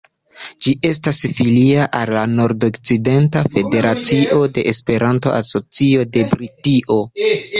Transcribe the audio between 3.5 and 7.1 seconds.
Federacio de Esperanto-Asocio de Britio.